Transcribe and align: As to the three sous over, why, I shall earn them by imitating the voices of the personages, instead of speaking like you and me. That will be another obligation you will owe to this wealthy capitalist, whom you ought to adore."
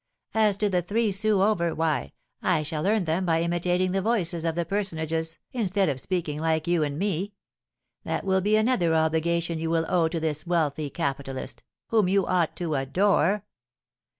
As 0.33 0.55
to 0.55 0.67
the 0.67 0.81
three 0.81 1.11
sous 1.11 1.39
over, 1.39 1.75
why, 1.75 2.13
I 2.41 2.63
shall 2.63 2.87
earn 2.87 3.05
them 3.05 3.23
by 3.23 3.43
imitating 3.43 3.91
the 3.91 4.01
voices 4.01 4.45
of 4.45 4.55
the 4.55 4.65
personages, 4.65 5.37
instead 5.51 5.89
of 5.89 5.99
speaking 5.99 6.39
like 6.39 6.67
you 6.67 6.81
and 6.81 6.97
me. 6.97 7.33
That 8.03 8.23
will 8.25 8.41
be 8.41 8.55
another 8.57 8.95
obligation 8.95 9.59
you 9.59 9.69
will 9.69 9.85
owe 9.87 10.07
to 10.07 10.19
this 10.19 10.47
wealthy 10.47 10.89
capitalist, 10.89 11.61
whom 11.89 12.07
you 12.09 12.25
ought 12.25 12.55
to 12.55 12.73
adore." 12.73 13.45